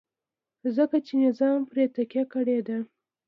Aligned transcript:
ځکه 0.75 0.97
چې 1.05 1.13
نظام 1.25 1.59
پرې 1.69 1.83
تکیه 1.95 2.23
کړې 2.33 2.59
ده. 2.67 2.77